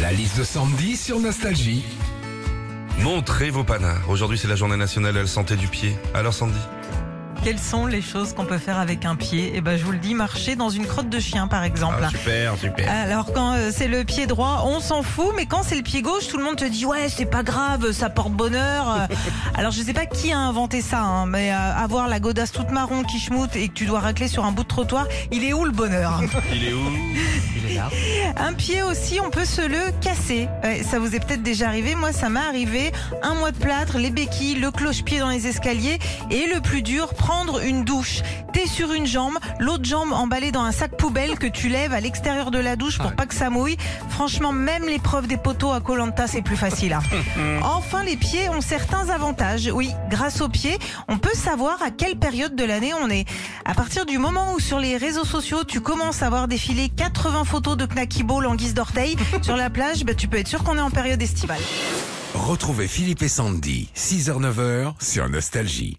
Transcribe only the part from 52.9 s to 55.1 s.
on est. À partir du moment où sur les